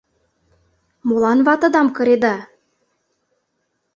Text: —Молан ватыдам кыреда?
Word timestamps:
—Молан 1.07 1.39
ватыдам 1.47 1.87
кыреда? 1.95 2.35